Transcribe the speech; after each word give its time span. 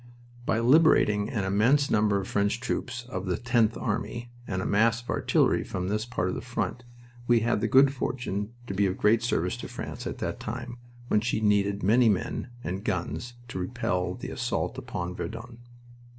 By 0.47 0.57
liberating 0.59 1.29
an 1.29 1.43
immense 1.43 1.91
number 1.91 2.19
of 2.19 2.27
French 2.27 2.59
troops 2.59 3.03
of 3.07 3.27
the 3.27 3.37
Tenth 3.37 3.77
Army 3.77 4.31
and 4.47 4.59
a 4.59 4.65
mass 4.65 4.99
of 5.03 5.11
artillery 5.11 5.63
from 5.63 5.89
this 5.89 6.07
part 6.07 6.27
of 6.27 6.33
the 6.33 6.41
front, 6.41 6.83
we 7.27 7.41
had 7.41 7.61
the 7.61 7.67
good 7.67 7.93
fortune 7.93 8.51
to 8.65 8.73
be 8.73 8.87
of 8.87 8.97
great 8.97 9.21
service 9.21 9.55
to 9.57 9.67
France 9.67 10.07
at 10.07 10.19
a 10.23 10.33
time 10.33 10.79
when 11.07 11.21
she 11.21 11.39
needed 11.39 11.83
many 11.83 12.09
men 12.09 12.49
and 12.63 12.83
guns 12.83 13.35
to 13.49 13.59
repel 13.59 14.15
the 14.15 14.31
assault 14.31 14.79
upon 14.79 15.13
Verdun. 15.13 15.59